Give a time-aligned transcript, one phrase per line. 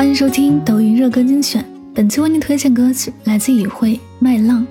[0.00, 1.62] 欢迎收听抖音热歌精选。
[1.94, 4.66] 本期为您推荐歌曲来自以慧《麦浪》。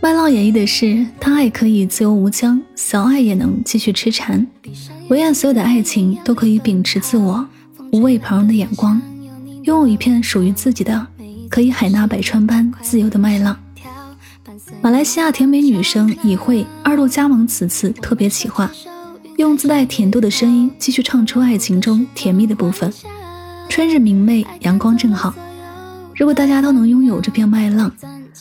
[0.00, 4.44] 麦浪演绎的是：他爱可以自由无疆，小爱也能继续痴缠。
[5.08, 7.46] 唯愿所有的爱情都可以秉持自我，
[7.92, 9.00] 无畏旁人的眼光，
[9.62, 11.06] 拥有一片属于自己的，
[11.48, 13.56] 可以海纳百川般自由的麦浪。
[14.80, 18.68] 马来西亚甜美女生以慧二度加盟此次特别企划，
[19.36, 22.92] 用自带甜度的声音继续唱出爱情中甜蜜的部分。
[23.68, 25.32] 春日明媚，阳光正好。
[26.16, 27.90] 如果大家都能拥有这片麦浪，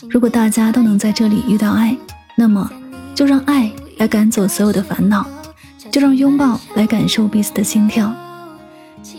[0.10, 1.96] 如果大家都能在这里遇到爱，
[2.36, 2.70] 那么
[3.14, 5.26] 就让爱来赶走所有的烦恼，
[5.92, 8.14] 就让拥抱来感受彼此的心跳。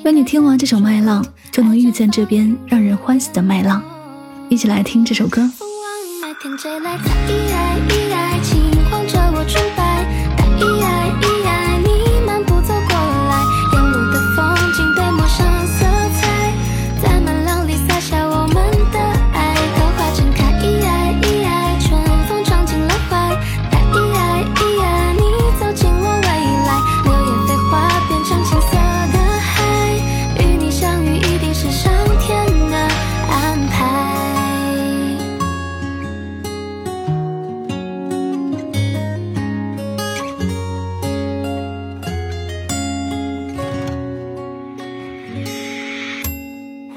[0.04, 3.82] 愿你听完这首麦浪，就能遇见这边让人欢喜的麦浪。
[4.48, 5.48] 一起来听这首歌。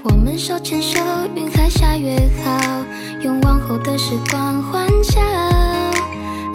[0.03, 0.99] 我们手牵手，
[1.35, 2.59] 云海下约好，
[3.23, 5.21] 用往后的时光欢笑。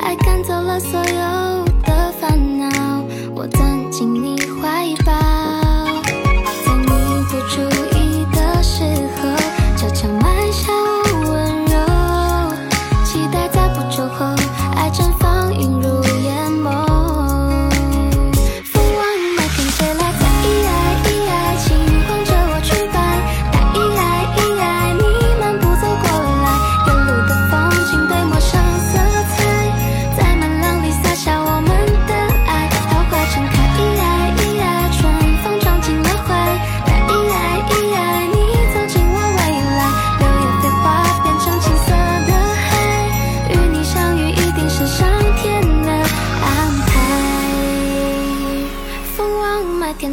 [0.01, 5.26] 爱赶走了所有的烦恼，我钻进你怀抱。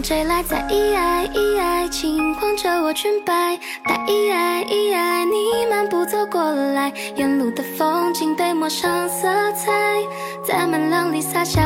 [0.03, 3.57] 吹来，在咿呀咿呀，轻晃着我裙摆。
[3.87, 10.01] 在咿呀咿呀，你漫步走过来，沿路的风景被抹上色彩，
[10.45, 11.62] 在麦浪里撒下。